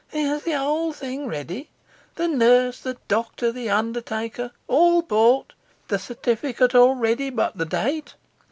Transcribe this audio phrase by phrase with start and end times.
[0.11, 1.69] He has the whole thing ready:
[2.15, 5.53] the nurse, the doctor, the undertaker, all bought,
[5.89, 8.15] the certificate all ready but the date!